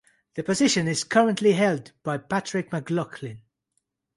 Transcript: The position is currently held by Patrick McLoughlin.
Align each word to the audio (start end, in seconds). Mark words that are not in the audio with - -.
The 0.33 0.41
position 0.41 0.87
is 0.87 1.03
currently 1.03 1.51
held 1.53 1.91
by 2.01 2.17
Patrick 2.17 2.71
McLoughlin. 2.71 3.41